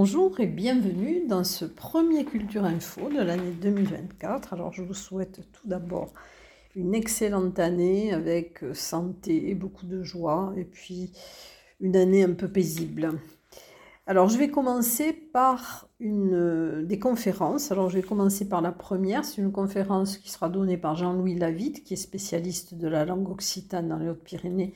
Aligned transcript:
Bonjour 0.00 0.38
et 0.38 0.46
bienvenue 0.46 1.26
dans 1.26 1.42
ce 1.42 1.64
premier 1.64 2.24
Culture 2.24 2.64
Info 2.64 3.08
de 3.08 3.20
l'année 3.20 3.50
2024. 3.60 4.52
Alors 4.52 4.72
je 4.72 4.82
vous 4.82 4.94
souhaite 4.94 5.40
tout 5.52 5.66
d'abord 5.66 6.12
une 6.76 6.94
excellente 6.94 7.58
année 7.58 8.12
avec 8.12 8.60
santé 8.74 9.50
et 9.50 9.56
beaucoup 9.56 9.86
de 9.86 10.04
joie 10.04 10.54
et 10.56 10.62
puis 10.62 11.10
une 11.80 11.96
année 11.96 12.22
un 12.22 12.34
peu 12.34 12.46
paisible. 12.46 13.18
Alors 14.06 14.28
je 14.28 14.38
vais 14.38 14.50
commencer 14.50 15.12
par 15.12 15.88
une, 15.98 16.84
des 16.86 17.00
conférences. 17.00 17.72
Alors 17.72 17.90
je 17.90 17.96
vais 17.96 18.06
commencer 18.06 18.48
par 18.48 18.60
la 18.60 18.70
première. 18.70 19.24
C'est 19.24 19.42
une 19.42 19.50
conférence 19.50 20.16
qui 20.16 20.30
sera 20.30 20.48
donnée 20.48 20.76
par 20.76 20.94
Jean-Louis 20.94 21.34
Lavitte 21.34 21.82
qui 21.82 21.94
est 21.94 21.96
spécialiste 21.96 22.76
de 22.76 22.86
la 22.86 23.04
langue 23.04 23.28
occitane 23.28 23.88
dans 23.88 23.98
les 23.98 24.08
Hautes-Pyrénées 24.08 24.74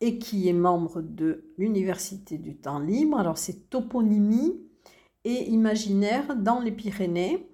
et 0.00 0.18
qui 0.18 0.48
est 0.48 0.52
membre 0.52 1.00
de 1.02 1.52
l'Université 1.56 2.38
du 2.38 2.56
temps 2.56 2.78
libre. 2.78 3.18
Alors 3.18 3.38
c'est 3.38 3.70
toponymie 3.70 4.60
et 5.24 5.50
imaginaire 5.50 6.36
dans 6.36 6.60
les 6.60 6.72
Pyrénées. 6.72 7.50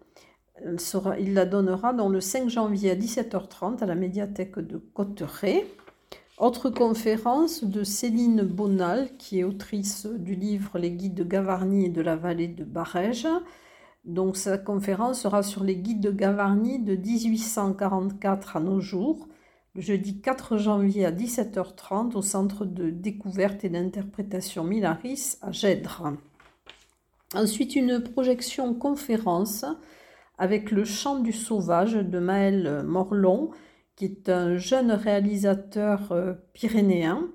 il 1.19 1.35
la 1.35 1.47
donnera 1.47 1.93
dans 1.93 2.09
le 2.09 2.21
5 2.21 2.49
janvier 2.49 2.91
à 2.91 2.97
17h30 2.97 3.83
à 3.83 3.87
la 3.87 3.95
médiathèque 3.95 4.59
de 4.59 4.79
Cotteret. 4.79 5.67
Autre 6.39 6.71
conférence 6.71 7.65
de 7.65 7.85
Céline 7.85 8.43
Bonal, 8.43 9.11
qui 9.19 9.41
est 9.41 9.45
autrice 9.45 10.07
du 10.07 10.35
livre 10.35 10.79
Les 10.79 10.91
guides 10.91 11.15
de 11.15 11.25
Gavarnie 11.25 11.87
et 11.87 11.91
de 11.91 12.01
la 12.01 12.17
vallée 12.17 12.49
de 12.49 12.65
Barège. 12.65 13.29
Donc 14.05 14.39
sa 14.39 14.57
conférence 14.57 15.21
sera 15.21 15.43
sur 15.43 15.63
les 15.63 15.77
guides 15.77 16.01
de 16.01 16.11
Gavarnie 16.11 16.79
de 16.79 16.97
1844 16.97 18.57
à 18.57 18.61
nos 18.61 18.81
jours 18.81 19.29
le 19.75 19.81
jeudi 19.81 20.21
4 20.21 20.57
janvier 20.57 21.07
à 21.07 21.13
17h30 21.13 22.17
au 22.17 22.23
centre 22.23 22.65
de 22.65 22.91
découverte 22.91 23.65
et 23.65 23.69
d'interprétation 23.69 24.65
Milaris 24.65 25.37
à 25.43 25.53
Gèdre. 25.53 26.15
Ensuite, 27.35 27.77
une 27.77 28.03
projection 28.03 28.75
conférence 28.75 29.65
avec 30.39 30.73
le 30.73 30.85
chant 30.85 31.21
du 31.21 31.33
sauvage 31.33 31.95
de 31.95 32.19
Maël 32.19 32.83
Morlon, 32.85 33.51
qui 33.95 34.07
est 34.07 34.29
un 34.29 34.57
jeune 34.57 34.91
réalisateur 34.91 36.11
euh, 36.11 36.33
pyrénéen. 36.53 37.29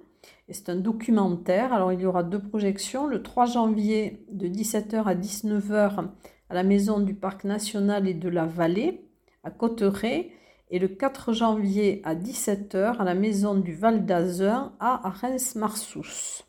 c'est 0.49 0.69
un 0.69 0.75
documentaire. 0.75 1.71
Alors, 1.71 1.93
il 1.93 2.01
y 2.01 2.05
aura 2.05 2.23
deux 2.23 2.41
projections. 2.41 3.07
Le 3.07 3.21
3 3.21 3.45
janvier 3.45 4.25
de 4.31 4.47
17h 4.47 5.03
à 5.03 5.15
19h 5.15 6.09
à 6.49 6.53
la 6.53 6.63
maison 6.63 6.99
du 6.99 7.13
Parc 7.13 7.45
national 7.45 8.07
et 8.07 8.13
de 8.13 8.27
la 8.27 8.45
Vallée, 8.45 9.07
à 9.43 9.51
Cotteret 9.51 10.31
et 10.69 10.79
le 10.79 10.87
4 10.87 11.33
janvier 11.33 12.01
à 12.03 12.15
17h 12.15 12.97
à 12.97 13.03
la 13.03 13.15
maison 13.15 13.55
du 13.55 13.73
Val 13.73 14.05
d'Azun 14.05 14.73
à 14.79 15.09
Reims-Marsous. 15.09 16.43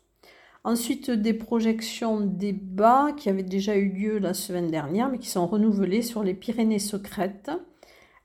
Ensuite, 0.63 1.11
des 1.11 1.33
projections 1.33 2.19
débats 2.19 3.09
qui 3.15 3.29
avaient 3.29 3.43
déjà 3.43 3.75
eu 3.77 3.89
lieu 3.89 4.17
la 4.17 4.33
semaine 4.33 4.69
dernière, 4.69 5.09
mais 5.09 5.19
qui 5.19 5.29
sont 5.29 5.47
renouvelées 5.47 6.01
sur 6.01 6.23
les 6.23 6.33
Pyrénées 6.33 6.79
secrètes. 6.79 7.51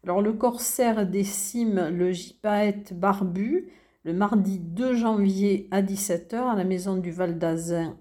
Alors, 0.02 0.22
le 0.22 0.32
corsaire 0.32 1.06
décime 1.06 1.88
le 1.90 2.10
gypaète 2.10 2.98
barbu 2.98 3.70
le 4.04 4.12
mardi 4.12 4.58
2 4.58 4.94
janvier 4.94 5.68
à 5.70 5.80
17h 5.80 6.34
à 6.34 6.56
la 6.56 6.64
maison 6.64 6.96
du 6.96 7.12
Val 7.12 7.38
d'Azun 7.38 7.96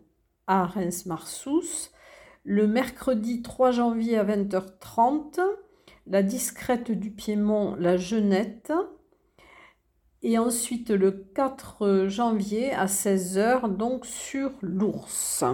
à 0.47 0.65
Reims-Marsous. 0.65 1.91
Le 2.43 2.65
mercredi 2.65 3.43
3 3.43 3.69
janvier 3.69 4.17
à 4.17 4.23
20h30 4.23 5.39
la 6.11 6.23
discrète 6.23 6.91
du 6.91 7.09
Piémont, 7.09 7.75
la 7.79 7.95
Jeunette. 7.95 8.73
Et 10.23 10.37
ensuite 10.37 10.91
le 10.91 11.11
4 11.11 12.07
janvier 12.09 12.73
à 12.73 12.85
16h, 12.85 13.75
donc 13.75 14.05
sur 14.05 14.51
l'ours. 14.61 15.45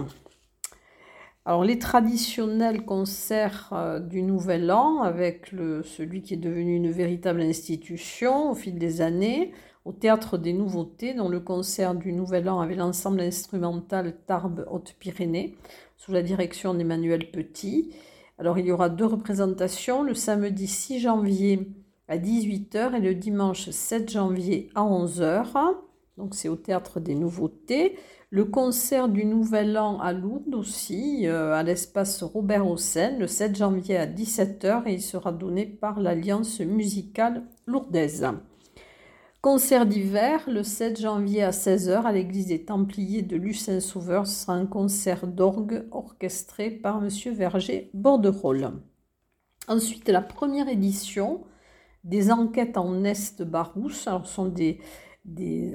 Alors 1.46 1.64
les 1.64 1.78
traditionnels 1.78 2.84
concerts 2.84 3.70
euh, 3.72 4.00
du 4.00 4.20
Nouvel 4.20 4.70
An 4.70 5.00
avec 5.00 5.46
celui 5.84 6.22
qui 6.22 6.34
est 6.34 6.38
devenu 6.38 6.74
une 6.74 6.90
véritable 6.90 7.40
institution 7.40 8.50
au 8.50 8.54
fil 8.54 8.78
des 8.78 9.00
années, 9.00 9.52
au 9.86 9.92
Théâtre 9.92 10.36
des 10.36 10.52
Nouveautés, 10.52 11.14
dont 11.14 11.30
le 11.30 11.40
concert 11.40 11.94
du 11.94 12.12
Nouvel 12.12 12.48
An 12.50 12.60
avait 12.60 12.74
l'ensemble 12.74 13.20
instrumental 13.20 14.18
Tarbes 14.26 14.66
Haute-Pyrénées, 14.68 15.56
sous 15.96 16.12
la 16.12 16.20
direction 16.20 16.74
d'Emmanuel 16.74 17.30
Petit. 17.30 17.94
Alors 18.38 18.58
il 18.58 18.66
y 18.66 18.72
aura 18.72 18.88
deux 18.88 19.04
représentations, 19.04 20.04
le 20.04 20.14
samedi 20.14 20.68
6 20.68 21.00
janvier 21.00 21.72
à 22.06 22.16
18h 22.18 22.94
et 22.94 23.00
le 23.00 23.14
dimanche 23.14 23.68
7 23.68 24.10
janvier 24.10 24.70
à 24.76 24.82
11h. 24.82 25.46
Donc 26.16 26.34
c'est 26.34 26.48
au 26.48 26.54
théâtre 26.54 27.00
des 27.00 27.16
nouveautés. 27.16 27.98
Le 28.30 28.44
concert 28.44 29.08
du 29.08 29.24
Nouvel 29.24 29.76
An 29.76 29.98
à 30.00 30.12
Lourdes 30.12 30.54
aussi, 30.54 31.26
euh, 31.26 31.54
à 31.54 31.62
l'espace 31.62 32.22
Robert 32.22 32.68
Hossein, 32.68 33.16
le 33.18 33.26
7 33.26 33.56
janvier 33.56 33.96
à 33.96 34.06
17h 34.06 34.82
et 34.86 34.92
il 34.92 35.02
sera 35.02 35.32
donné 35.32 35.66
par 35.66 35.98
l'Alliance 35.98 36.60
musicale 36.60 37.42
lourdaise. 37.66 38.26
Concert 39.50 39.86
d'hiver, 39.86 40.44
le 40.46 40.62
7 40.62 41.00
janvier 41.00 41.42
à 41.42 41.52
16h 41.52 42.02
à 42.02 42.12
l'église 42.12 42.48
des 42.48 42.66
Templiers 42.66 43.22
de 43.22 43.34
Lucin-Sauveur, 43.34 44.26
ce 44.26 44.42
sera 44.42 44.52
un 44.52 44.66
concert 44.66 45.26
d'orgue 45.26 45.86
orchestré 45.90 46.70
par 46.70 47.02
M. 47.02 47.08
Verger 47.32 47.90
Borderolle. 47.94 48.72
Ensuite, 49.66 50.10
la 50.10 50.20
première 50.20 50.68
édition 50.68 51.46
des 52.04 52.30
enquêtes 52.30 52.76
en 52.76 53.04
Est 53.04 53.40
Barousse. 53.40 54.06
Alors, 54.06 54.26
ce 54.26 54.34
sont 54.34 54.44
des, 54.44 54.80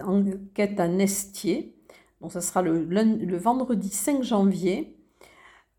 enquêtes 0.06 0.80
à 0.80 0.88
Nestier. 0.88 1.76
Donc, 2.22 2.32
ça 2.32 2.42
sera 2.42 2.62
le, 2.62 2.84
le 2.84 3.38
vendredi 3.38 3.90
5 3.90 4.22
janvier. 4.22 5.00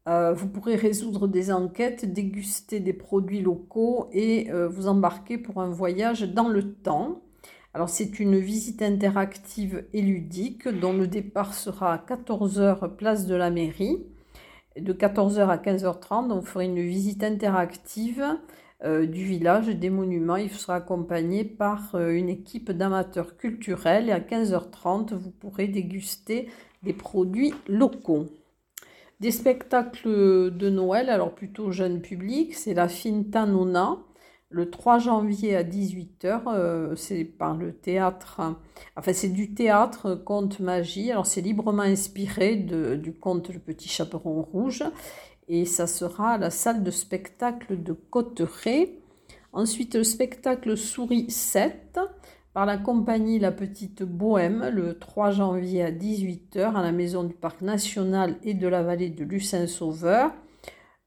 Euh, 0.09 0.33
vous 0.33 0.49
pourrez 0.49 0.75
résoudre 0.75 1.29
des 1.29 1.53
enquêtes, 1.53 2.13
déguster 2.13 2.81
des 2.81 2.93
produits 2.93 3.41
locaux 3.41 4.09
et 4.11 4.51
euh, 4.51 4.67
vous 4.67 4.89
embarquer 4.89 5.39
pour 5.39 5.61
un 5.61 5.71
voyage 5.71 6.23
dans 6.23 6.49
le 6.49 6.75
temps. 6.75 7.21
Alors 7.75 7.89
c'est 7.89 8.21
une 8.21 8.39
visite 8.39 8.83
interactive 8.83 9.85
et 9.93 10.01
ludique 10.01 10.69
dont 10.69 10.93
le 10.93 11.09
départ 11.09 11.55
sera 11.55 11.93
à 11.93 11.99
14h 11.99 12.95
place 12.95 13.27
de 13.27 13.35
la 13.35 13.51
mairie. 13.51 14.07
De 14.79 14.93
14h 14.93 15.49
à 15.49 15.57
15h30, 15.57 16.31
on 16.31 16.43
fera 16.43 16.65
une 16.65 16.81
visite 16.81 17.25
interactive 17.25 18.25
euh, 18.85 19.07
du 19.07 19.25
village, 19.25 19.67
des 19.67 19.91
monuments. 19.91 20.37
Il 20.37 20.51
sera 20.51 20.77
accompagné 20.77 21.43
par 21.43 21.97
euh, 21.97 22.11
une 22.11 22.29
équipe 22.29 22.71
d'amateurs 22.71 23.37
culturels 23.37 24.09
et 24.09 24.13
à 24.13 24.21
15h30, 24.21 25.15
vous 25.15 25.33
pourrez 25.33 25.67
déguster 25.67 26.49
des 26.85 26.93
produits 26.93 27.55
locaux. 27.67 28.29
Des 29.19 29.33
spectacles 29.33 30.09
de 30.57 30.71
Noël, 30.71 31.11
alors 31.11 31.35
plutôt 31.35 31.73
jeune 31.73 32.01
public, 32.01 32.55
c'est 32.55 32.75
la 32.75 32.87
Finta 32.87 33.47
Nona 33.47 33.99
le 34.55 34.71
3 34.71 35.01
janvier 35.01 35.57
à 35.57 35.65
18h, 35.65 36.43
euh, 36.47 36.95
c'est 36.95 37.25
par 37.25 37.57
le 37.57 37.73
théâtre, 37.73 38.41
enfin 38.97 39.13
c'est 39.13 39.31
du 39.31 39.53
théâtre 39.53 40.15
conte 40.15 40.61
magie, 40.61 41.11
alors 41.11 41.27
c'est 41.27 41.41
librement 41.41 41.83
inspiré 41.83 42.55
du 42.55 43.13
conte 43.13 43.49
Le 43.49 43.59
Petit 43.59 43.89
Chaperon 43.89 44.43
Rouge, 44.43 44.85
et 45.49 45.65
ça 45.65 45.89
sera 45.89 46.35
à 46.35 46.39
la 46.39 46.51
salle 46.51 46.85
de 46.85 46.93
spectacle 46.93 47.83
de 47.83 47.93
Cotteret. 47.93 49.01
Ensuite, 49.53 49.97
le 49.97 50.05
spectacle 50.05 50.77
Souris 50.77 51.31
7 51.31 51.99
par 52.53 52.65
la 52.65 52.79
compagnie 52.79 53.41
La 53.41 53.51
Petite 53.51 54.05
Bohème 54.05 54.71
le 54.73 54.97
3 54.97 55.33
janvier 55.33 55.83
à 55.83 55.91
18h 55.91 56.77
à 56.77 56.83
la 56.83 56.93
Maison 56.93 57.25
du 57.25 57.35
Parc 57.35 57.61
National 57.61 58.37
et 58.45 58.55
de 58.55 58.69
la 58.69 58.85
Vallée 58.85 59.11
de 59.11 59.25
Lucin-Sauveur. 59.25 60.31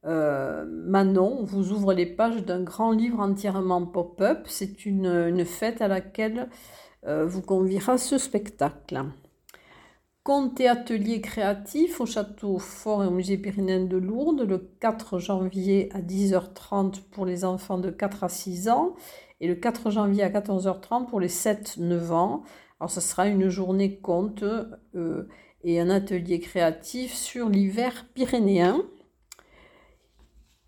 Euh, 0.08 0.66
Manon 0.68 1.44
vous 1.44 1.72
ouvre 1.72 1.94
les 1.94 2.06
pages 2.06 2.44
d'un 2.46 2.64
grand 2.64 2.92
livre 2.92 3.20
entièrement 3.20 3.86
pop-up. 3.86 4.46
C'est 4.46 4.86
une, 4.86 5.44
fête 5.46 5.82
à 5.82 5.88
laquelle 5.88 6.50
euh, 7.06 7.26
vous 7.26 7.42
conviera 7.42 7.98
ce 7.98 8.18
spectacle. 8.18 9.04
Conte 10.24 10.60
et 10.60 10.68
atelier 10.68 11.22
créatif 11.22 12.02
au 12.02 12.06
château 12.06 12.58
fort 12.58 13.04
et 13.04 13.08
au 13.08 13.12
musée 13.12 13.38
pyrénéen 13.38 13.86
de 13.86 13.98
Lourdes 13.98 14.42
le 14.42 14.58
4 14.58 15.20
janvier 15.20 15.90
à 15.94 16.02
10h30 16.02 17.02
pour 17.12 17.26
les 17.26 17.46
enfants 17.46 17.78
de 17.78 17.90
4 17.90 18.26
à 18.26 18.30
6 18.30 18.70
ans 18.70 18.96
et 19.40 19.48
le 19.48 19.56
4 19.56 19.90
janvier 19.90 20.24
à 20.24 20.30
14h30 20.30 21.08
pour 21.08 21.20
les 21.20 21.30
7-9 21.30 22.12
ans. 22.12 22.44
Alors 22.80 22.92
ce 22.92 23.02
sera 23.02 23.28
une 23.28 23.50
journée 23.50 24.00
conte 24.00 24.44
euh, 24.44 25.28
et 25.64 25.80
un 25.80 25.90
atelier 25.90 26.40
créatif 26.40 27.14
sur 27.14 27.50
l'hiver 27.50 28.06
pyrénéen. 28.14 28.84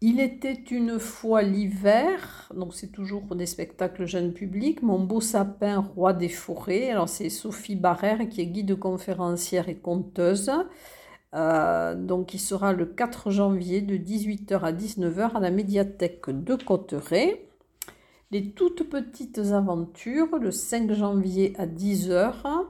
Il 0.01 0.21
était 0.21 0.53
une 0.53 0.97
fois 0.97 1.41
l'hiver, 1.41 2.49
donc 2.55 2.73
c'est 2.73 2.87
toujours 2.87 3.35
des 3.35 3.45
spectacles 3.45 4.05
jeunes 4.05 4.31
publics, 4.31 4.81
Mon 4.81 4.99
beau 4.99 5.19
sapin, 5.19 5.79
roi 5.79 6.13
des 6.13 6.29
forêts. 6.29 6.89
Alors 6.89 7.09
c'est 7.09 7.29
Sophie 7.29 7.75
Barrère 7.75 8.29
qui 8.29 8.39
est 8.39 8.45
guide 8.45 8.79
conférencière 8.79 9.67
et 9.67 9.75
conteuse. 9.75 10.51
Euh, 11.35 11.95
donc 11.95 12.33
il 12.33 12.39
sera 12.39 12.71
le 12.71 12.85
4 12.85 13.29
janvier 13.29 13.81
de 13.81 13.97
18h 13.97 14.61
à 14.61 14.71
19h 14.71 15.35
à 15.35 15.39
la 15.41 15.51
médiathèque 15.51 16.29
de 16.29 16.55
Cotteret. 16.55 17.49
Les 18.31 18.51
toutes 18.51 18.89
petites 18.89 19.39
aventures, 19.39 20.37
le 20.37 20.51
5 20.51 20.93
janvier 20.93 21.53
à 21.57 21.67
10h 21.67 22.67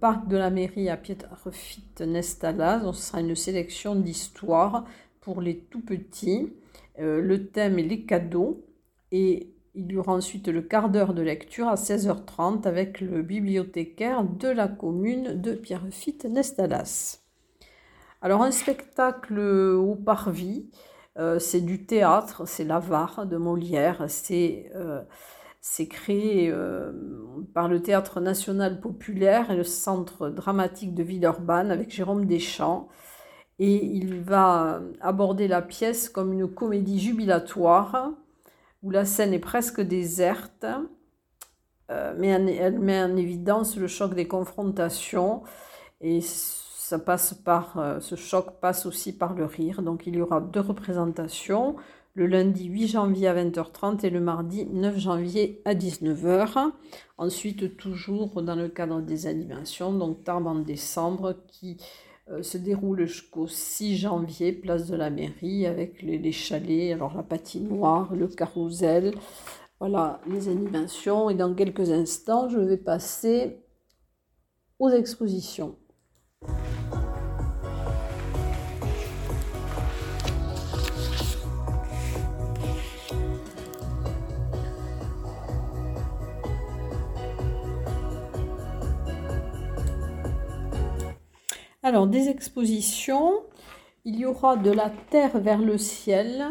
Parc 0.00 0.28
de 0.28 0.36
la 0.36 0.50
Mairie 0.50 0.90
à 0.90 0.96
Pietrefit 0.96 1.82
Nestalas. 2.06 2.80
Donc, 2.80 2.94
ce 2.94 3.02
sera 3.08 3.20
une 3.20 3.34
sélection 3.34 3.96
d'histoires 3.96 4.84
pour 5.22 5.40
les 5.40 5.58
tout 5.58 5.80
petits. 5.80 6.52
le 6.98 7.46
thème 7.46 7.78
est 7.78 7.84
les 7.84 8.04
cadeaux. 8.04 8.66
Et 9.10 9.52
il 9.74 9.90
y 9.90 9.96
aura 9.96 10.12
ensuite 10.12 10.48
le 10.48 10.60
quart 10.60 10.90
d'heure 10.90 11.14
de 11.14 11.22
lecture 11.22 11.68
à 11.68 11.76
16h30 11.76 12.66
avec 12.66 13.00
le 13.00 13.22
bibliothécaire 13.22 14.24
de 14.24 14.48
la 14.48 14.68
commune 14.68 15.40
de 15.40 15.54
Pierrefitte 15.54 16.26
Nestalas. 16.26 17.20
Alors 18.20 18.42
un 18.42 18.50
spectacle 18.50 19.38
au 19.38 19.96
parvis, 19.96 20.68
euh, 21.18 21.38
c'est 21.38 21.60
du 21.60 21.86
théâtre, 21.86 22.46
c'est 22.46 22.64
l'avare 22.64 23.26
de 23.26 23.36
Molière, 23.36 24.04
c'est 24.08 24.70
euh, 24.74 25.02
créé 25.88 26.50
euh, 26.50 26.92
par 27.54 27.68
le 27.68 27.82
Théâtre 27.82 28.20
national 28.20 28.80
populaire 28.80 29.50
et 29.50 29.56
le 29.56 29.64
Centre 29.64 30.28
dramatique 30.28 30.94
de 30.94 31.02
Villeurbanne 31.02 31.70
avec 31.70 31.90
Jérôme 31.90 32.26
Deschamps. 32.26 32.88
Et 33.58 33.84
il 33.84 34.20
va 34.20 34.80
aborder 35.00 35.46
la 35.46 35.62
pièce 35.62 36.08
comme 36.08 36.32
une 36.32 36.48
comédie 36.48 36.98
jubilatoire 36.98 38.10
où 38.82 38.90
la 38.90 39.04
scène 39.04 39.32
est 39.32 39.38
presque 39.38 39.80
déserte, 39.80 40.66
euh, 41.90 42.14
mais 42.18 42.28
elle 42.28 42.78
met 42.78 43.02
en 43.02 43.16
évidence 43.16 43.76
le 43.76 43.86
choc 43.86 44.14
des 44.14 44.26
confrontations 44.26 45.42
et 46.00 46.20
ça 46.20 46.98
passe 46.98 47.34
par, 47.34 47.78
euh, 47.78 48.00
ce 48.00 48.16
choc 48.16 48.60
passe 48.60 48.86
aussi 48.86 49.16
par 49.16 49.34
le 49.34 49.44
rire. 49.44 49.82
Donc 49.82 50.06
il 50.06 50.16
y 50.16 50.20
aura 50.20 50.40
deux 50.40 50.60
représentations, 50.60 51.76
le 52.14 52.26
lundi 52.26 52.66
8 52.66 52.88
janvier 52.88 53.28
à 53.28 53.34
20h30 53.34 54.04
et 54.04 54.10
le 54.10 54.20
mardi 54.20 54.66
9 54.66 54.98
janvier 54.98 55.62
à 55.64 55.74
19h. 55.74 56.70
Ensuite, 57.18 57.76
toujours 57.76 58.42
dans 58.42 58.56
le 58.56 58.68
cadre 58.68 59.00
des 59.00 59.26
animations, 59.26 59.92
donc 59.92 60.24
Tarbes 60.24 60.46
en 60.46 60.56
décembre 60.56 61.36
qui 61.46 61.78
se 62.40 62.56
déroule 62.56 63.06
jusqu'au 63.06 63.46
6 63.46 63.96
janvier, 63.96 64.52
place 64.52 64.86
de 64.86 64.96
la 64.96 65.10
mairie, 65.10 65.66
avec 65.66 66.02
les, 66.02 66.32
chalets, 66.32 66.92
alors 66.92 67.14
la 67.16 67.22
patinoire, 67.22 68.14
le 68.14 68.28
carrousel, 68.28 69.14
voilà 69.80 70.20
les 70.28 70.48
animations. 70.48 71.30
Et 71.30 71.34
dans 71.34 71.54
quelques 71.54 71.90
instants, 71.90 72.48
je 72.48 72.58
vais 72.58 72.76
passer 72.76 73.64
aux 74.78 74.90
expositions. 74.90 75.76
Alors, 91.84 92.06
des 92.06 92.28
expositions, 92.28 93.42
il 94.04 94.14
y 94.14 94.24
aura 94.24 94.56
de 94.56 94.70
la 94.70 94.88
terre 95.10 95.40
vers 95.40 95.60
le 95.60 95.78
ciel, 95.78 96.44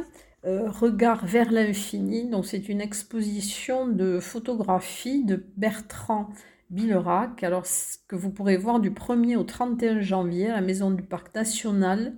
euh, 0.44 0.70
regard 0.70 1.26
vers 1.26 1.54
l'infini. 1.54 2.30
Donc, 2.30 2.46
c'est 2.46 2.68
une 2.68 2.82
exposition 2.82 3.88
de 3.88 4.20
photographie 4.20 5.24
de 5.24 5.42
Bertrand 5.56 6.28
Billerac. 6.70 7.44
Alors, 7.44 7.64
que 8.10 8.18
vous 8.18 8.30
pourrez 8.30 8.58
voir 8.58 8.82
du 8.82 8.92
1er 8.92 9.38
au 9.38 9.44
31 9.44 10.02
janvier 10.02 10.50
à 10.50 10.56
la 10.56 10.62
Maison 10.62 10.92
du 10.92 11.02
Parc 11.02 11.34
National 11.34 12.14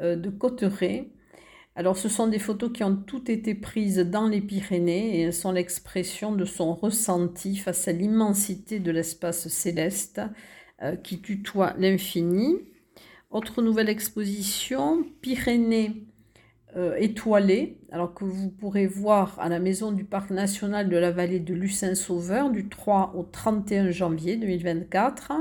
euh, 0.00 0.16
de 0.16 0.30
Cotteret. 0.30 1.10
Alors, 1.76 1.98
ce 1.98 2.08
sont 2.08 2.28
des 2.28 2.38
photos 2.38 2.72
qui 2.72 2.82
ont 2.82 2.96
toutes 2.96 3.28
été 3.28 3.54
prises 3.54 3.98
dans 3.98 4.26
les 4.26 4.40
Pyrénées 4.40 5.18
et 5.18 5.20
elles 5.20 5.34
sont 5.34 5.52
l'expression 5.52 6.32
de 6.32 6.46
son 6.46 6.74
ressenti 6.74 7.56
face 7.56 7.86
à 7.88 7.92
l'immensité 7.92 8.80
de 8.80 8.90
l'espace 8.90 9.48
céleste 9.48 10.22
euh, 10.82 10.96
qui 10.96 11.20
tutoie 11.20 11.74
l'infini. 11.78 12.56
Autre 13.30 13.62
nouvelle 13.62 13.88
exposition, 13.88 15.04
Pyrénées 15.20 16.08
euh, 16.76 16.94
étoilées, 16.98 17.80
alors 17.90 18.14
que 18.14 18.24
vous 18.24 18.48
pourrez 18.48 18.86
voir 18.86 19.36
à 19.40 19.48
la 19.48 19.58
maison 19.58 19.90
du 19.90 20.04
Parc 20.04 20.30
national 20.30 20.88
de 20.88 20.96
la 20.96 21.10
vallée 21.10 21.40
de 21.40 21.52
Lucin-Sauveur 21.52 22.50
du 22.50 22.68
3 22.68 23.14
au 23.16 23.24
31 23.24 23.90
janvier 23.90 24.36
2024. 24.36 25.32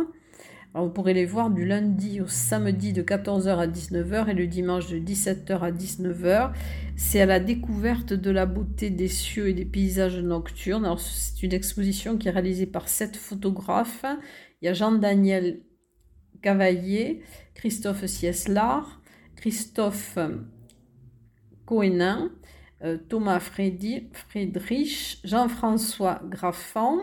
vous 0.74 0.90
pourrez 0.90 1.14
les 1.14 1.26
voir 1.26 1.50
du 1.50 1.66
lundi 1.66 2.20
au 2.20 2.28
samedi 2.28 2.92
de 2.92 3.04
14h 3.04 3.58
à 3.58 3.68
19h 3.68 4.30
et 4.30 4.34
le 4.34 4.48
dimanche 4.48 4.88
de 4.88 4.98
17h 4.98 5.60
à 5.60 5.72
19h. 5.72 6.52
C'est 6.96 7.22
à 7.22 7.26
la 7.26 7.40
découverte 7.40 8.14
de 8.14 8.32
la 8.32 8.48
beauté 8.48 8.90
des 8.90 9.08
cieux 9.08 9.50
et 9.50 9.54
des 9.54 9.66
paysages 9.66 10.20
nocturnes. 10.20 10.96
c'est 10.98 11.44
une 11.44 11.54
exposition 11.54 12.18
qui 12.18 12.28
est 12.28 12.32
réalisée 12.32 12.66
par 12.66 12.90
sept 12.90 13.16
photographes 13.16 14.06
il 14.62 14.66
y 14.66 14.68
a 14.68 14.74
Jean-Daniel 14.74 15.62
Cavalier, 16.42 17.22
Christophe 17.54 18.06
Sieslar, 18.06 19.02
Christophe 19.36 20.18
Cohenin, 21.66 22.32
euh, 22.84 22.98
Thomas 23.10 23.40
Friedrich, 23.40 25.20
Jean-François 25.24 26.22
Graffan, 26.24 27.00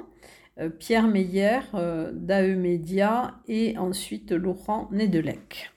euh, 0.60 0.68
Pierre 0.70 1.08
Meyer 1.08 1.60
euh, 1.74 2.12
d'AE 2.12 2.54
Média 2.54 3.34
et 3.48 3.76
ensuite 3.76 4.30
Laurent 4.32 4.88
Nedelec. 4.92 5.72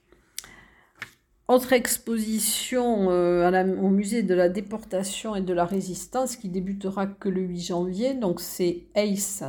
Autre 1.48 1.72
exposition 1.72 3.08
au 3.08 3.90
musée 3.90 4.22
de 4.22 4.34
la 4.34 4.50
déportation 4.50 5.34
et 5.34 5.42
de 5.42 5.54
la 5.54 5.64
résistance 5.64 6.36
qui 6.36 6.50
débutera 6.50 7.08
que 7.08 7.30
le 7.30 7.40
8 7.40 7.62
janvier. 7.62 8.14
Donc 8.16 8.42
c'est 8.42 8.84
ACE 8.96 9.44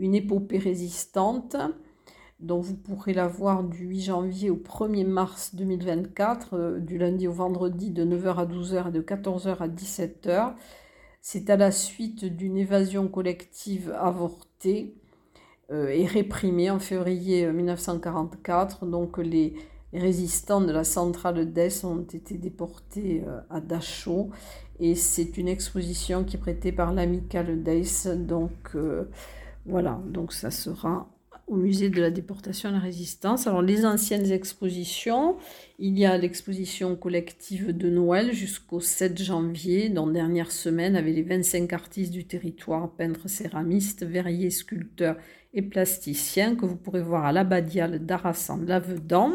une 0.00 0.14
épopée 0.14 0.58
résistante 0.58 1.56
dont 2.40 2.60
vous 2.60 2.74
pourrez 2.74 3.12
la 3.12 3.28
voir 3.28 3.62
du 3.62 3.84
8 3.84 4.00
janvier 4.00 4.50
au 4.50 4.56
1er 4.56 5.06
mars 5.06 5.54
2024, 5.54 6.54
euh, 6.54 6.78
du 6.78 6.96
lundi 6.98 7.28
au 7.28 7.32
vendredi 7.32 7.90
de 7.90 8.04
9h 8.04 8.36
à 8.36 8.46
12h 8.46 8.88
et 8.88 8.92
de 8.92 9.02
14h 9.02 9.58
à 9.58 9.68
17h. 9.68 10.54
C'est 11.20 11.50
à 11.50 11.56
la 11.56 11.70
suite 11.70 12.24
d'une 12.24 12.56
évasion 12.56 13.08
collective 13.08 13.94
avortée 14.00 14.94
euh, 15.70 15.88
et 15.88 16.06
réprimée 16.06 16.70
en 16.70 16.78
février 16.78 17.46
1944. 17.52 18.84
Euh, 18.84 18.86
Donc 18.86 19.18
les, 19.18 19.54
résistants 19.92 20.60
de 20.60 20.72
la 20.72 20.84
centrale 20.84 21.52
d'Est 21.52 21.84
ont 21.84 22.02
été 22.02 22.36
déportés 22.36 23.24
à 23.50 23.60
Dachau 23.60 24.30
et 24.78 24.94
c'est 24.94 25.36
une 25.36 25.48
exposition 25.48 26.22
qui 26.22 26.36
est 26.36 26.38
prêtée 26.38 26.70
par 26.70 26.92
l'amicale. 26.92 27.60
Donc 27.64 28.76
voilà, 29.66 30.00
donc 30.06 30.32
ça 30.32 30.50
sera 30.50 31.08
au 31.50 31.56
musée 31.56 31.90
de 31.90 32.00
la 32.00 32.10
déportation 32.10 32.68
et 32.68 32.72
de 32.72 32.76
la 32.76 32.82
résistance. 32.82 33.48
Alors 33.48 33.60
les 33.60 33.84
anciennes 33.84 34.30
expositions, 34.30 35.36
il 35.80 35.98
y 35.98 36.06
a 36.06 36.16
l'exposition 36.16 36.94
collective 36.94 37.76
de 37.76 37.90
Noël 37.90 38.32
jusqu'au 38.32 38.80
7 38.80 39.20
janvier, 39.20 39.88
dont 39.88 40.06
dernière 40.06 40.52
semaine 40.52 40.94
avec 40.94 41.14
les 41.14 41.22
25 41.22 41.72
artistes 41.72 42.12
du 42.12 42.24
territoire, 42.24 42.90
peintres, 42.92 43.28
céramistes, 43.28 44.04
verriers, 44.04 44.50
sculpteurs 44.50 45.16
et 45.52 45.62
plasticiens 45.62 46.54
que 46.54 46.66
vous 46.66 46.76
pourrez 46.76 47.02
voir 47.02 47.24
à 47.24 47.32
l'Abbadiale 47.32 47.98
d'Arassan 47.98 48.64
Lavedan. 48.64 49.32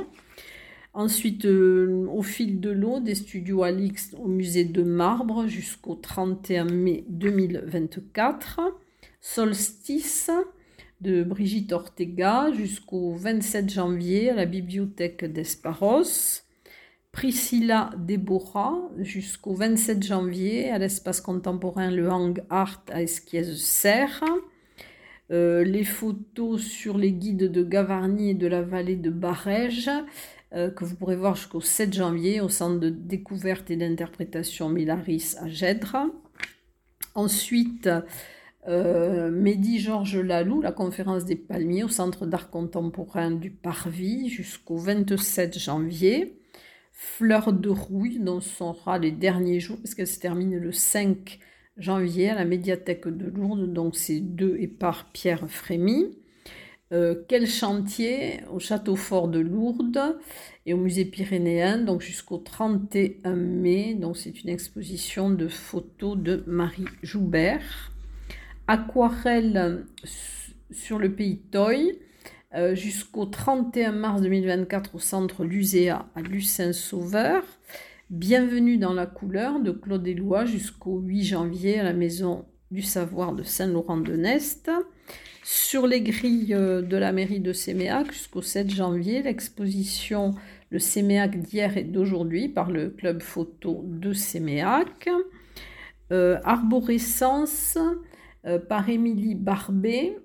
Ensuite, 0.93 1.43
euh, 1.43 2.07
au 2.09 2.21
fil 2.21 2.61
de 2.61 2.69
l'eau, 2.69 3.01
des 3.01 3.15
studios 3.15 3.63
Alix 3.63 4.15
au 4.17 4.29
musée 4.29 4.63
de 4.63 4.81
Marbre 4.81 5.47
jusqu'au 5.47 5.95
31 5.95 6.63
mai 6.63 7.03
2024. 7.09 8.61
Solstice 9.27 10.29
de 11.01 11.23
Brigitte 11.23 11.73
Ortega 11.73 12.51
jusqu'au 12.53 13.15
27 13.15 13.71
janvier 13.71 14.29
à 14.29 14.35
la 14.35 14.45
bibliothèque 14.45 15.25
d'Esparos. 15.25 16.43
Priscilla 17.11 17.89
Deborah 17.97 18.77
jusqu'au 18.99 19.55
27 19.55 20.03
janvier 20.03 20.69
à 20.69 20.77
l'espace 20.77 21.21
contemporain 21.21 21.89
Le 21.89 22.07
Hang 22.07 22.43
Art 22.51 22.83
à 22.91 23.01
Esquies-Serre. 23.01 24.23
Euh, 25.31 25.63
les 25.63 25.83
photos 25.83 26.61
sur 26.61 26.95
les 26.99 27.11
guides 27.11 27.51
de 27.51 27.63
Gavarnie 27.63 28.29
et 28.29 28.35
de 28.35 28.47
la 28.47 28.61
vallée 28.61 28.95
de 28.95 29.09
Barège 29.09 29.89
euh, 30.53 30.69
que 30.69 30.85
vous 30.85 30.95
pourrez 30.95 31.15
voir 31.15 31.35
jusqu'au 31.35 31.61
7 31.61 31.91
janvier 31.91 32.41
au 32.41 32.47
centre 32.47 32.79
de 32.79 32.89
découverte 32.89 33.71
et 33.71 33.75
d'interprétation 33.75 34.69
Milaris 34.69 35.35
à 35.41 35.47
Gèdre. 35.47 35.97
Ensuite, 37.15 37.89
euh, 38.67 39.29
Mehdi 39.29 39.79
Georges 39.79 40.17
Lalou, 40.17 40.61
la 40.61 40.71
conférence 40.71 41.25
des 41.25 41.35
palmiers 41.35 41.83
au 41.83 41.89
Centre 41.89 42.25
d'art 42.25 42.49
contemporain 42.49 43.31
du 43.31 43.51
Parvis 43.51 44.29
jusqu'au 44.29 44.77
27 44.77 45.59
janvier. 45.59 46.39
Fleur 46.91 47.53
de 47.53 47.69
rouille, 47.69 48.19
dont 48.19 48.39
sera 48.39 48.97
les 48.97 49.11
derniers 49.11 49.59
jours, 49.59 49.77
parce 49.77 49.93
qu'elle 49.93 50.07
se 50.07 50.19
termine 50.19 50.57
le 50.57 50.71
5 50.71 51.39
janvier 51.77 52.29
à 52.29 52.35
la 52.35 52.45
médiathèque 52.45 53.07
de 53.07 53.25
Lourdes, 53.25 53.71
donc 53.73 53.95
c'est 53.95 54.21
deux 54.21 54.55
et 54.59 54.67
par 54.67 55.11
Pierre 55.11 55.49
Frémy. 55.49 56.17
Euh, 56.93 57.15
quel 57.27 57.47
chantier 57.47 58.41
au 58.51 58.59
château 58.59 58.95
fort 58.95 59.27
de 59.27 59.39
Lourdes 59.39 60.17
et 60.65 60.73
au 60.73 60.77
musée 60.77 61.05
pyrénéen, 61.05 61.79
donc 61.79 62.01
jusqu'au 62.01 62.37
31 62.37 63.35
mai. 63.35 63.95
Donc 63.95 64.17
c'est 64.17 64.43
une 64.43 64.49
exposition 64.49 65.29
de 65.29 65.47
photos 65.47 66.17
de 66.17 66.43
Marie 66.47 66.85
Joubert 67.03 67.91
aquarelle 68.67 69.85
sur 70.71 70.99
le 70.99 71.13
pays 71.13 71.39
Toy, 71.51 71.99
euh, 72.55 72.75
jusqu'au 72.75 73.25
31 73.25 73.91
mars 73.91 74.21
2024 74.21 74.95
au 74.95 74.99
centre 74.99 75.43
Luséa 75.43 76.07
à 76.15 76.21
Lucin-Sauveur. 76.21 77.43
Bienvenue 78.09 78.77
dans 78.77 78.93
la 78.93 79.05
couleur 79.05 79.59
de 79.59 79.71
Claude 79.71 80.07
Éloi 80.07 80.45
jusqu'au 80.45 80.99
8 80.99 81.23
janvier 81.23 81.79
à 81.79 81.83
la 81.83 81.93
Maison 81.93 82.45
du 82.71 82.81
Savoir 82.81 83.33
de 83.33 83.43
Saint-Laurent-de-Nest. 83.43 84.71
Sur 85.43 85.85
les 85.85 86.01
grilles 86.01 86.55
euh, 86.55 86.81
de 86.81 86.97
la 86.97 87.11
mairie 87.11 87.39
de 87.39 87.53
Séméac 87.53 88.11
jusqu'au 88.11 88.41
7 88.41 88.69
janvier, 88.71 89.21
l'exposition 89.21 90.33
Le 90.71 90.79
Séméac 90.79 91.39
d'hier 91.39 91.77
et 91.77 91.83
d'aujourd'hui 91.83 92.49
par 92.49 92.71
le 92.71 92.89
club 92.89 93.21
photo 93.21 93.83
de 93.85 94.13
Séméac. 94.13 95.09
Euh, 96.11 96.39
arborescence 96.43 97.77
euh, 98.45 98.59
par 98.59 98.89
Émilie 98.89 99.35
Barbet, 99.35 100.17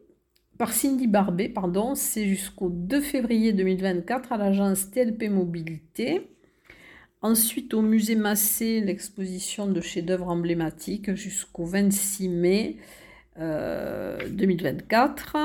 par 0.59 0.73
Cindy 0.73 1.07
Barbet, 1.07 1.49
pardon, 1.49 1.95
c'est 1.95 2.27
jusqu'au 2.27 2.69
2 2.69 3.01
février 3.01 3.53
2024 3.53 4.33
à 4.33 4.37
l'agence 4.37 4.91
TLP 4.91 5.31
Mobilité. 5.31 6.29
Ensuite, 7.23 7.75
au 7.75 7.83
musée 7.83 8.17
Massé, 8.17 8.81
l'exposition 8.81 9.67
de 9.67 9.81
chefs-d'œuvre 9.81 10.29
emblématiques 10.29 11.15
jusqu'au 11.15 11.65
26 11.65 12.29
mai 12.29 12.77
2024. 13.37 15.37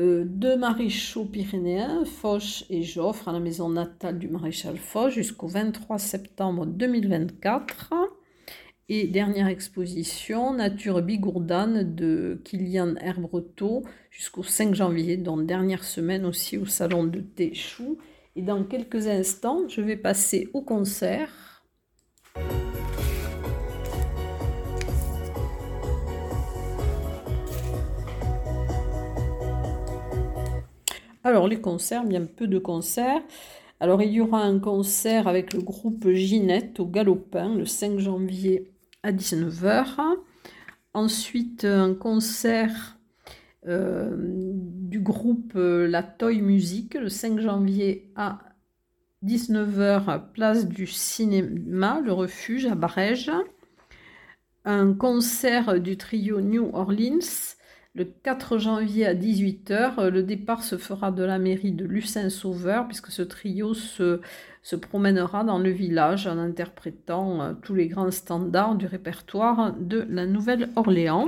Euh, 0.00 0.24
deux 0.24 0.56
maréchaux 0.56 1.26
pyrénéens, 1.26 2.06
Foch 2.06 2.64
et 2.70 2.82
Joffre, 2.82 3.28
à 3.28 3.32
la 3.32 3.40
maison 3.40 3.68
natale 3.68 4.18
du 4.18 4.28
maréchal 4.28 4.78
Foch 4.78 5.12
jusqu'au 5.12 5.46
23 5.46 5.98
septembre 5.98 6.64
2024. 6.64 7.92
Et 8.92 9.06
dernière 9.06 9.46
exposition, 9.46 10.52
Nature 10.52 11.00
bigourdane 11.00 11.94
de 11.94 12.40
Kilian 12.44 12.96
Herbretot 12.96 13.84
jusqu'au 14.10 14.42
5 14.42 14.74
janvier, 14.74 15.16
donc 15.16 15.46
dernière 15.46 15.84
semaine 15.84 16.26
aussi 16.26 16.58
au 16.58 16.66
salon 16.66 17.04
de 17.04 17.20
Téchou. 17.20 17.98
Et 18.34 18.42
dans 18.42 18.64
quelques 18.64 19.06
instants, 19.06 19.68
je 19.68 19.80
vais 19.80 19.96
passer 19.96 20.48
au 20.54 20.62
concert. 20.62 21.62
Alors 31.22 31.46
les 31.46 31.60
concerts, 31.60 32.02
bien 32.02 32.24
peu 32.24 32.48
de 32.48 32.58
concerts. 32.58 33.22
Alors 33.78 34.02
il 34.02 34.10
y 34.10 34.20
aura 34.20 34.42
un 34.42 34.58
concert 34.58 35.28
avec 35.28 35.52
le 35.52 35.60
groupe 35.60 36.10
Ginette 36.10 36.80
au 36.80 36.86
Galopin 36.86 37.54
le 37.54 37.66
5 37.66 38.00
janvier 38.00 38.72
à 39.02 39.12
19h. 39.12 40.16
Ensuite, 40.92 41.64
un 41.64 41.94
concert 41.94 42.98
euh, 43.66 44.16
du 44.16 45.00
groupe 45.00 45.52
euh, 45.56 45.86
La 45.86 46.02
Toy 46.02 46.40
Music 46.40 46.94
le 46.94 47.08
5 47.08 47.40
janvier 47.40 48.10
à 48.16 48.40
19h, 49.24 50.32
place 50.32 50.66
du 50.66 50.86
cinéma, 50.86 52.00
le 52.02 52.12
refuge 52.12 52.66
à 52.66 52.74
Barège. 52.74 53.30
Un 54.64 54.94
concert 54.94 55.80
du 55.80 55.96
trio 55.96 56.40
New 56.40 56.70
Orleans 56.72 57.56
le 57.94 58.04
4 58.04 58.58
janvier 58.58 59.06
à 59.06 59.14
18h. 59.14 60.08
Le 60.08 60.22
départ 60.22 60.62
se 60.62 60.76
fera 60.76 61.10
de 61.10 61.22
la 61.22 61.38
mairie 61.38 61.72
de 61.72 61.84
Lucin-Sauveur, 61.84 62.86
puisque 62.86 63.10
ce 63.10 63.22
trio 63.22 63.74
se 63.74 64.76
promènera 64.76 65.44
dans 65.44 65.58
le 65.58 65.70
village 65.70 66.26
en 66.26 66.38
interprétant 66.38 67.42
euh, 67.42 67.52
tous 67.62 67.74
les 67.74 67.88
grands 67.88 68.10
standards 68.10 68.76
du 68.76 68.86
répertoire 68.86 69.74
de 69.78 70.06
la 70.08 70.26
Nouvelle-Orléans. 70.26 71.26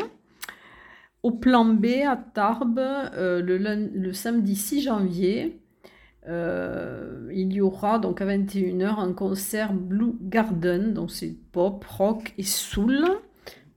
Au 1.23 1.31
plan 1.31 1.65
B, 1.65 1.87
à 2.07 2.17
Tarbes, 2.17 2.81
euh, 2.81 3.41
le, 3.43 4.13
samedi 4.13 4.57
6 4.57 4.83
janvier, 4.83 5.61
euh, 6.29 7.29
il 7.33 7.53
y 7.53 7.61
aura 7.61 7.99
donc 7.99 8.21
à 8.21 8.27
21h 8.27 8.99
un 8.99 9.13
concert 9.13 9.73
Blue 9.73 10.15
Garden, 10.21 10.95
donc 10.95 11.11
c'est 11.11 11.37
pop, 11.53 11.85
rock 11.85 12.35
et 12.39 12.43
soul. 12.43 13.05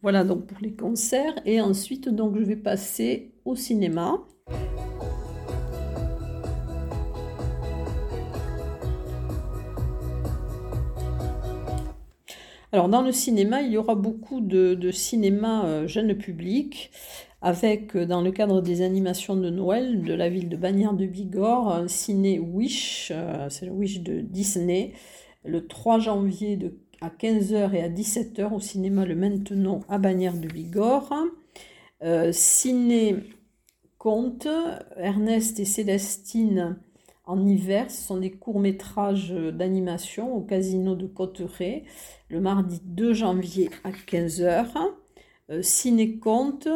Voilà 0.06 0.24
donc 0.24 0.46
pour 0.46 0.60
les 0.62 0.76
concerts. 0.76 1.34
Et 1.46 1.60
ensuite, 1.62 2.10
donc 2.10 2.38
je 2.38 2.44
vais 2.44 2.56
passer 2.56 3.32
au 3.44 3.56
cinéma. 3.56 4.20
Alors 12.72 12.88
dans 12.88 13.02
le 13.02 13.12
cinéma, 13.12 13.64
il 13.64 13.72
y 13.72 13.78
aura 13.78 13.96
beaucoup 13.96 14.42
de, 14.42 14.92
cinéma 14.92 15.66
euh, 15.66 15.88
jeune 15.88 16.16
public, 16.16 16.92
avec 17.42 17.96
euh, 17.96 18.06
dans 18.06 18.22
le 18.22 18.30
cadre 18.32 18.62
des 18.62 18.84
animations 18.84 19.36
de 19.36 19.50
Noël 19.50 20.04
de 20.04 20.14
la 20.14 20.30
ville 20.30 20.50
de 20.50 20.56
Bagnères 20.56 20.94
de 20.94 21.08
Bigorre, 21.08 21.74
un 21.74 21.88
ciné 21.88 22.38
Wish, 22.38 23.12
euh, 23.12 23.50
c'est 23.50 23.66
le 23.66 23.72
Wish 23.72 24.02
de 24.02 24.22
Disney, 24.22 24.94
le 25.44 25.66
3 25.66 25.98
janvier 25.98 26.58
de, 26.58 26.78
à 27.02 27.10
15h 27.10 27.74
et 27.74 27.82
à 27.82 27.90
17h 27.90 28.54
au 28.54 28.60
cinéma 28.60 29.06
Le 29.06 29.16
Maintenant 29.16 29.82
à 29.90 29.98
Bagnères 29.98 30.38
de 30.38 30.48
Bigorre. 30.48 31.14
ciné 32.32 33.16
Conte, 33.98 34.48
Ernest 34.98 35.60
et 35.60 35.66
Célestine 35.66 36.78
en 37.28 37.46
hiver, 37.46 37.90
ce 37.90 38.04
sont 38.04 38.18
des 38.18 38.32
courts-métrages 38.32 39.32
d'animation 39.32 40.36
au 40.36 40.42
casino 40.42 40.94
de 40.94 41.08
Cotteret, 41.08 41.84
le 42.30 42.40
mardi 42.40 42.82
2 42.84 43.14
janvier 43.14 43.70
à 43.84 43.92
15h. 43.92 44.68
Euh, 45.52 45.62
ciné-conte, 45.62 46.68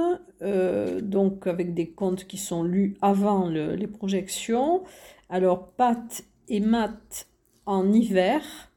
euh, 0.42 1.02
donc 1.02 1.48
avec 1.48 1.74
des 1.74 1.90
contes 1.90 2.26
qui 2.26 2.38
sont 2.38 2.64
lus 2.64 2.96
avant 3.02 3.50
les 3.50 3.88
projections. 3.88 4.84
Alors, 5.30 5.70
Pat 5.70 6.24
et 6.50 6.60
Matt 6.60 7.28
en 7.66 7.92
hiver, 7.92 8.69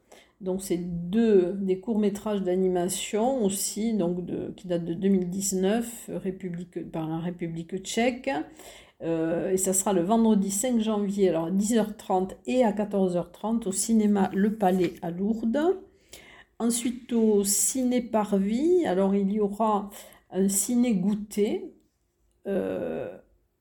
donc 0.42 0.61
c'est 0.61 0.76
deux 0.76 1.54
des 1.61 1.78
courts-métrages 1.78 2.42
d'animation 2.42 3.44
aussi, 3.44 3.94
donc 3.94 4.26
de, 4.26 4.52
qui 4.56 4.66
datent 4.66 4.84
de 4.84 4.94
2019 4.94 6.11
République, 6.14 6.90
par 6.90 7.08
la 7.08 7.18
République 7.18 7.76
tchèque. 7.78 8.30
Euh, 9.02 9.50
et 9.50 9.56
ça 9.56 9.72
sera 9.72 9.92
le 9.92 10.02
vendredi 10.02 10.50
5 10.50 10.80
janvier, 10.80 11.28
alors 11.28 11.46
à 11.46 11.50
10h30 11.50 12.32
et 12.46 12.64
à 12.64 12.72
14h30 12.72 13.68
au 13.68 13.72
cinéma 13.72 14.30
Le 14.34 14.54
Palais 14.56 14.94
à 15.02 15.11
Lourdes. 15.11 15.80
Ensuite 16.58 17.12
au 17.12 17.44
ciné 17.44 18.00
Parvis, 18.00 18.84
alors 18.87 19.14
il 19.14 19.32
y 19.32 19.40
aura 19.40 19.90
un 20.30 20.49
ciné 20.49 20.94
goûter. 20.94 21.72
Euh, 22.49 23.16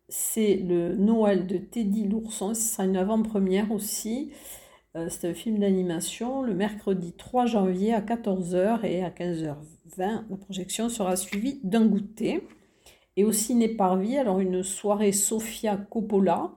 c'est 0.09 0.55
le 0.55 0.95
Noël 0.95 1.47
de 1.47 1.57
Teddy 1.57 2.07
l'ourson, 2.07 2.53
ce 2.53 2.61
sera 2.61 2.85
une 2.85 2.97
avant-première 2.97 3.71
aussi. 3.71 4.31
Euh, 4.97 5.07
c'est 5.09 5.29
un 5.29 5.33
film 5.33 5.59
d'animation 5.59 6.41
le 6.41 6.53
mercredi 6.53 7.13
3 7.13 7.45
janvier 7.45 7.93
à 7.93 8.01
14h 8.01 8.85
et 8.85 9.03
à 9.03 9.09
15h20. 9.09 9.55
La 9.97 10.37
projection 10.37 10.89
sera 10.89 11.15
suivie 11.15 11.61
d'un 11.63 11.85
goûter. 11.85 12.45
Et 13.17 13.23
au 13.23 13.31
Ciné 13.31 13.69
Parvis, 13.69 14.17
alors 14.17 14.39
une 14.39 14.63
soirée 14.63 15.11
Sofia 15.11 15.77
Coppola, 15.77 16.51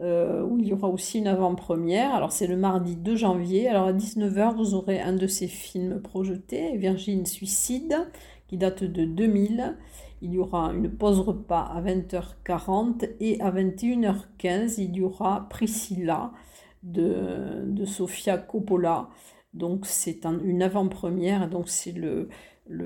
euh, 0.00 0.42
où 0.42 0.58
il 0.58 0.68
y 0.68 0.72
aura 0.72 0.88
aussi 0.88 1.18
une 1.18 1.28
avant-première. 1.28 2.14
Alors 2.14 2.32
c'est 2.32 2.46
le 2.48 2.56
mardi 2.56 2.96
2 2.96 3.14
janvier. 3.14 3.68
Alors 3.68 3.86
à 3.86 3.92
19h, 3.92 4.56
vous 4.56 4.74
aurez 4.74 5.00
un 5.00 5.12
de 5.12 5.26
ces 5.28 5.46
films 5.46 6.00
projetés, 6.00 6.76
Virgin 6.76 7.26
Suicide, 7.26 8.08
qui 8.48 8.56
date 8.56 8.82
de 8.82 9.04
2000. 9.04 9.76
Il 10.20 10.34
y 10.34 10.38
aura 10.38 10.72
une 10.72 10.90
pause 10.90 11.20
repas 11.20 11.62
à 11.62 11.80
20h40 11.80 13.08
et 13.20 13.40
à 13.40 13.50
21h15, 13.52 14.74
il 14.78 14.96
y 14.96 15.02
aura 15.02 15.46
Priscilla 15.48 16.32
de, 16.82 17.84
Sofia 17.84 18.38
Coppola. 18.38 19.08
Donc 19.54 19.86
c'est 19.86 20.24
une 20.24 20.62
avant-première, 20.62 21.48
donc 21.48 21.68
c'est 21.68 21.92
le, 21.92 22.28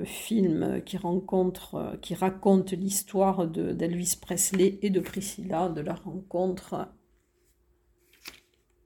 film 0.03 0.81
qui, 0.85 0.97
rencontre, 0.97 1.97
qui 2.01 2.13
raconte 2.13 2.71
l'histoire 2.71 3.47
d'Elvis 3.47 4.17
Presley 4.19 4.79
et 4.81 4.89
de 4.89 4.99
Priscilla, 4.99 5.69
de 5.69 5.81
leur 5.81 6.03
rencontre 6.03 6.89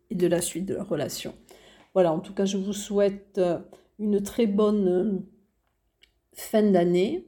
et 0.09 0.15
de 0.15 0.27
la 0.27 0.41
suite 0.41 0.65
de 0.65 0.75
leur 0.75 0.87
relation. 0.87 1.33
Voilà, 1.93 2.13
en 2.13 2.19
tout 2.19 2.33
cas, 2.33 2.45
je 2.45 2.57
vous 2.57 2.73
souhaite 2.73 3.41
une 3.99 4.21
très 4.21 4.47
bonne 4.47 5.25
fin 6.33 6.63
d'année 6.63 7.27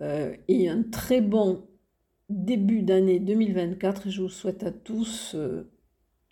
euh, 0.00 0.34
et 0.48 0.68
un 0.68 0.82
très 0.82 1.20
bon 1.20 1.66
début 2.28 2.82
d'année 2.82 3.20
2024. 3.20 4.10
Je 4.10 4.22
vous 4.22 4.28
souhaite 4.28 4.62
à 4.62 4.72
tous 4.72 5.32
euh, 5.34 5.70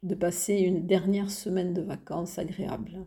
de 0.04 0.14
passer 0.14 0.54
une 0.54 0.87
dernière 0.87 1.30
semaine 1.30 1.73
de 1.73 1.80
vacances 1.82 2.38
agréable. 2.38 3.06